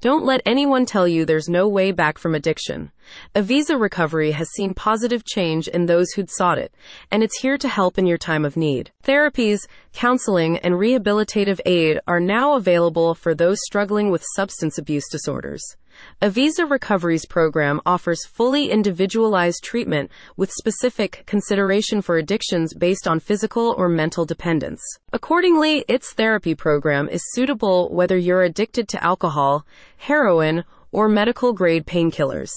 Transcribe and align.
Don't 0.00 0.24
let 0.24 0.40
anyone 0.46 0.86
tell 0.86 1.06
you 1.06 1.26
there's 1.26 1.50
no 1.50 1.68
way 1.68 1.92
back 1.92 2.16
from 2.16 2.34
addiction. 2.34 2.90
Avisa 3.34 3.78
Recovery 3.78 4.30
has 4.30 4.48
seen 4.48 4.72
positive 4.72 5.26
change 5.26 5.68
in 5.68 5.84
those 5.84 6.10
who'd 6.12 6.30
sought 6.30 6.56
it, 6.56 6.72
and 7.10 7.22
it's 7.22 7.40
here 7.42 7.58
to 7.58 7.68
help 7.68 7.98
in 7.98 8.06
your 8.06 8.16
time 8.16 8.46
of 8.46 8.56
need. 8.56 8.92
Therapies, 9.04 9.58
counseling, 9.92 10.56
and 10.60 10.76
rehabilitative 10.76 11.60
aid 11.66 12.00
are 12.06 12.18
now 12.18 12.54
available 12.54 13.14
for 13.14 13.34
those 13.34 13.58
struggling 13.66 14.10
with 14.10 14.24
substance 14.34 14.78
abuse 14.78 15.06
disorders. 15.10 15.76
Avisa 16.22 16.68
Recovery's 16.68 17.24
program 17.24 17.80
offers 17.86 18.26
fully 18.26 18.70
individualized 18.70 19.64
treatment 19.64 20.10
with 20.36 20.50
specific 20.52 21.24
consideration 21.26 22.02
for 22.02 22.16
addictions 22.16 22.74
based 22.74 23.08
on 23.08 23.20
physical 23.20 23.74
or 23.78 23.88
mental 23.88 24.24
dependence. 24.24 24.82
Accordingly, 25.12 25.84
its 25.88 26.12
therapy 26.12 26.54
program 26.54 27.08
is 27.08 27.22
suitable 27.32 27.88
whether 27.90 28.16
you're 28.16 28.42
addicted 28.42 28.88
to 28.88 29.04
alcohol, 29.04 29.66
heroin, 29.96 30.64
or 30.92 31.08
medical 31.08 31.52
grade 31.52 31.86
painkillers. 31.86 32.50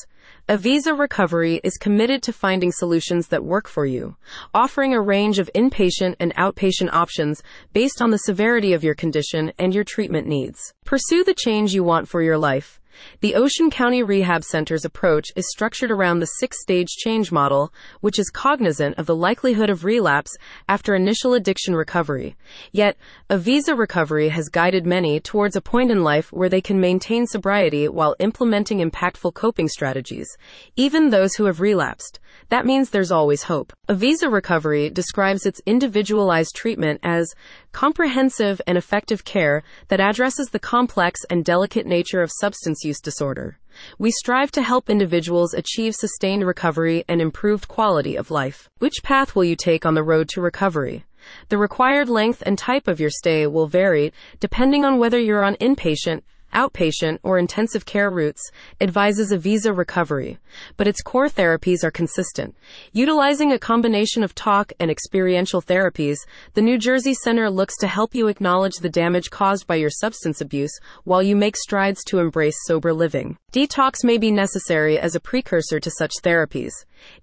Avisa 0.50 0.98
Recovery 0.98 1.62
is 1.64 1.78
committed 1.78 2.22
to 2.24 2.34
finding 2.34 2.72
solutions 2.72 3.30
that 3.30 3.46
work 3.46 3.66
for 3.68 3.86
you, 3.86 4.18
offering 4.54 4.94
a 4.94 5.02
range 5.02 5.40
of 5.40 5.50
inpatient 5.56 6.16
and 6.20 6.36
outpatient 6.36 6.92
options 6.92 7.42
based 7.72 8.02
on 8.02 8.12
the 8.12 8.18
severity 8.18 8.74
of 8.74 8.84
your 8.84 8.96
condition 8.96 9.54
and 9.58 9.74
your 9.74 9.86
treatment 9.86 10.28
needs. 10.28 10.74
Pursue 10.84 11.24
the 11.24 11.34
change 11.34 11.74
you 11.74 11.84
want 11.84 12.10
for 12.10 12.22
your 12.22 12.38
life. 12.38 12.82
The 13.22 13.36
Ocean 13.36 13.70
County 13.70 14.04
Rehab 14.04 14.44
Center's 14.44 14.86
approach 14.86 15.28
is 15.36 15.50
structured 15.50 15.92
around 15.92 16.20
the 16.20 16.26
six 16.26 16.62
stage 16.62 16.90
change 16.90 17.32
model, 17.32 17.74
which 18.02 18.20
is 18.20 18.30
cognizant 18.30 18.98
of 18.98 19.06
the 19.06 19.16
likelihood 19.16 19.70
of 19.70 19.84
relapse 19.84 20.36
after 20.68 20.96
initial 20.96 21.34
addiction 21.34 21.76
recovery. 21.76 22.36
Yet, 22.72 22.98
Avisa 23.30 23.78
Recovery 23.78 24.30
has 24.30 24.50
guided 24.50 24.86
many 24.86 25.20
towards 25.20 25.56
a 25.56 25.62
point 25.62 25.92
in 25.92 26.04
life 26.04 26.32
where 26.32 26.50
they 26.50 26.62
can 26.62 26.80
maintain 26.80 27.28
sobriety 27.28 27.88
while 27.88 28.16
implementing 28.20 28.80
impactful 28.80 29.34
coping 29.34 29.68
strategies, 29.68 30.28
even 30.76 31.10
those 31.10 31.36
who 31.36 31.46
have 31.46 31.62
relapsed. 31.62 32.20
That 32.54 32.68
means 32.68 32.92
there's 32.92 33.12
always 33.12 33.42
hope. 33.42 33.74
Avisa 33.90 34.32
Recovery 34.32 34.92
describes 34.92 35.48
its 35.48 35.60
individualized 35.66 36.56
treatment 36.56 37.00
as 37.02 37.34
comprehensive 37.72 38.62
and 38.68 38.78
effective 38.78 39.26
care 39.26 39.64
that 39.88 40.00
addresses 40.00 40.50
the 40.50 40.60
complex 40.60 41.22
and 41.32 41.44
delicate 41.44 41.88
nature 41.88 42.22
of 42.22 42.32
substance 42.32 42.84
use 42.84 43.00
disorder. 43.00 43.58
We 43.98 44.12
strive 44.12 44.52
to 44.52 44.62
help 44.62 44.88
individuals 44.88 45.56
achieve 45.56 45.96
sustained 45.96 46.46
recovery 46.46 47.04
and 47.08 47.22
improved 47.22 47.68
quality 47.68 48.16
of 48.16 48.30
life. 48.30 48.70
Which 48.78 49.02
path 49.02 49.36
will 49.36 49.46
you 49.46 49.56
take 49.56 49.84
on 49.84 49.96
the 49.96 50.04
road 50.04 50.30
to 50.30 50.40
recovery? 50.40 51.06
The 51.50 51.58
required 51.58 52.08
length 52.08 52.44
and 52.46 52.56
type 52.56 52.88
of 52.88 53.00
your 53.00 53.10
stay 53.10 53.48
will 53.48 53.66
vary 53.66 54.14
depending 54.40 54.86
on 54.86 55.00
whether 55.00 55.20
you're 55.20 55.44
on 55.44 55.56
inpatient, 55.56 56.22
outpatient, 56.54 57.20
or 57.24 57.38
intensive 57.38 57.86
care 57.86 58.10
routes, 58.10 58.52
advises 58.80 59.32
Avisa 59.32 59.76
Recovery, 59.76 60.38
but 60.78 60.88
its 60.88 61.02
core 61.02 61.28
therapies 61.28 61.84
are 61.84 61.92
consistent. 61.92 62.56
Utilizing 62.92 63.52
a 63.52 63.60
combination 63.60 64.24
of 64.24 64.36
talk 64.36 64.72
and 64.80 64.90
experiential 64.90 65.62
therapies, 65.62 66.18
the 66.54 66.62
New 66.62 66.78
Jersey 66.78 67.14
Center 67.14 67.50
looks 67.50 67.78
to 67.78 67.88
help 67.88 68.16
you 68.16 68.28
acknowledge 68.28 68.76
the 68.76 68.90
damage 68.90 69.30
caused 69.30 69.68
by 69.68 69.76
your 69.76 69.90
substance 69.90 70.42
abuse 70.42 70.78
while 71.04 71.22
you 71.22 71.36
make 71.36 71.58
strides 71.58 72.04
to 72.06 72.20
embrace 72.20 72.56
sober 72.66 72.94
living. 72.94 73.38
Detox 73.52 74.04
may 74.04 74.18
be 74.18 74.32
necessary 74.32 74.98
as 74.98 75.16
a 75.16 75.20
precursor 75.20 75.80
to 75.80 75.92
such 75.92 76.12
therapies. 76.24 76.72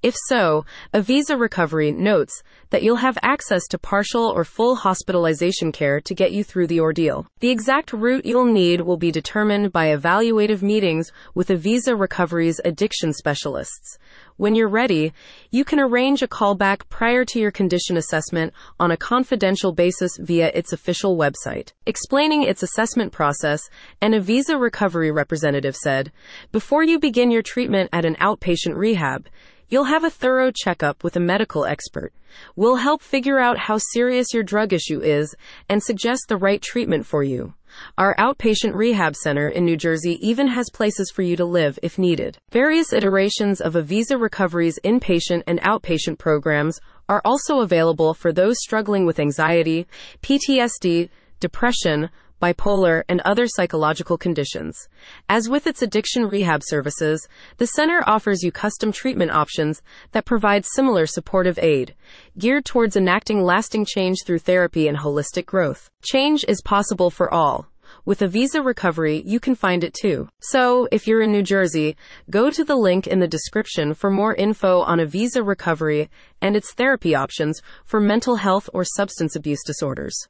If 0.03 0.15
so, 0.27 0.65
Avisa 0.95 1.39
Recovery 1.39 1.93
notes 1.93 2.43
that 2.71 2.83
you'll 2.83 2.97
have 2.97 3.19
access 3.23 3.67
to 3.69 3.79
partial 3.79 4.25
or 4.25 4.45
full 4.45 4.77
hospitalization 4.77 5.73
care 5.73 6.01
to 6.01 6.15
get 6.15 6.33
you 6.33 6.45
through 6.45 6.69
the 6.69 6.81
ordeal. 6.81 7.27
The 7.41 7.51
exact 7.51 7.93
route 7.93 8.25
you'll 8.25 8.53
need 8.53 8.81
will 8.81 8.97
be 8.97 9.11
determined 9.11 9.73
by 9.73 9.87
evaluative 9.87 10.63
meetings 10.63 11.11
with 11.35 11.49
Avisa 11.49 11.99
Recovery's 11.99 12.61
addiction 12.65 13.13
specialists. 13.13 13.99
When 14.41 14.55
you're 14.55 14.69
ready, 14.71 15.13
you 15.51 15.67
can 15.67 15.79
arrange 15.79 16.23
a 16.23 16.27
callback 16.27 16.89
prior 16.89 17.27
to 17.27 17.39
your 17.39 17.51
condition 17.51 17.99
assessment 17.99 18.55
on 18.79 18.91
a 18.91 18.97
confidential 18.97 19.71
basis 19.71 20.17
via 20.19 20.51
its 20.55 20.73
official 20.73 21.19
website. 21.19 21.75
Explaining 21.85 22.45
its 22.45 22.63
assessment 22.63 23.13
process, 23.13 23.69
an 24.01 24.13
Avisa 24.13 24.59
recovery 24.59 25.11
representative 25.11 25.77
said, 25.77 26.11
Before 26.53 26.83
you 26.83 26.99
begin 26.99 27.31
your 27.31 27.43
treatment 27.43 27.91
at 27.93 28.07
an 28.07 28.15
outpatient 28.15 28.77
rehab, 28.77 29.29
You'll 29.69 29.85
have 29.85 30.03
a 30.03 30.11
thorough 30.11 30.51
checkup 30.51 31.05
with 31.05 31.15
a 31.15 31.21
medical 31.21 31.65
expert. 31.65 32.13
We'll 32.57 32.77
help 32.77 33.03
figure 33.03 33.39
out 33.39 33.57
how 33.57 33.79
serious 33.79 34.35
your 34.35 34.43
drug 34.43 34.73
issue 34.73 35.01
is 35.01 35.37
and 35.69 35.81
suggest 35.81 36.25
the 36.27 36.37
right 36.37 36.61
treatment 36.61 37.07
for 37.07 37.23
you. 37.23 37.55
Our 37.99 38.15
outpatient 38.17 38.75
rehab 38.75 39.15
center 39.17 39.49
in 39.49 39.65
New 39.65 39.77
Jersey 39.77 40.19
even 40.21 40.49
has 40.49 40.71
places 40.71 41.11
for 41.11 41.23
you 41.23 41.37
to 41.37 41.45
live 41.45 41.79
if 41.83 41.99
needed. 41.99 42.39
Various 42.51 42.93
iterations 42.93 43.61
of 43.61 43.75
Avisa 43.75 44.21
Recovery's 44.21 44.79
inpatient 44.85 45.43
and 45.47 45.61
outpatient 45.61 46.19
programs 46.19 46.81
are 47.09 47.23
also 47.25 47.61
available 47.61 48.15
for 48.15 48.33
those 48.33 48.57
struggling 48.61 49.07
with 49.07 49.19
anxiety, 49.19 49.87
PTSD, 50.23 51.09
depression, 51.41 52.11
bipolar, 52.41 53.03
and 53.09 53.21
other 53.21 53.47
psychological 53.47 54.17
conditions. 54.17 54.89
As 55.29 55.49
with 55.49 55.67
its 55.67 55.83
addiction 55.83 56.29
rehab 56.29 56.63
services, 56.65 57.29
the 57.59 57.67
center 57.67 58.03
offers 58.07 58.43
you 58.43 58.51
custom 58.53 58.93
treatment 58.93 59.31
options 59.31 59.83
that 60.13 60.25
provide 60.25 60.65
similar 60.65 61.07
supportive 61.07 61.59
aid, 61.59 61.95
geared 62.39 62.65
towards 62.65 62.97
enacting 62.97 63.43
lasting 63.43 63.85
change 63.85 64.19
through 64.25 64.39
therapy 64.39 64.89
and 64.89 64.99
holistic 64.99 65.47
growth. 65.47 65.91
Change 66.03 66.45
is 66.49 66.63
possible 66.63 67.11
for 67.11 67.33
all. 67.33 67.67
With 68.05 68.21
Avisa 68.21 68.65
Recovery, 68.65 69.23
you 69.27 69.41
can 69.41 69.55
find 69.55 69.85
it 69.85 69.95
too. 69.95 70.29
So, 70.41 70.89
if 70.91 71.07
you're 71.07 71.23
in 71.23 71.33
New 71.33 71.43
Jersey, 71.43 71.97
go 72.31 72.51
to 72.51 72.65
the 72.65 72.77
link 72.77 73.07
in 73.07 73.19
the 73.19 73.29
description 73.29 73.95
for 73.95 74.11
more 74.11 74.35
info 74.35 74.81
on 74.81 74.99
Avisa 74.99 75.47
Recovery 75.47 76.09
and 76.41 76.57
its 76.57 76.73
therapy 76.73 77.15
options 77.15 77.61
for 77.85 78.01
mental 78.01 78.37
health 78.37 78.71
or 78.73 78.85
substance 78.85 79.37
abuse 79.37 79.63
disorders. 79.67 80.29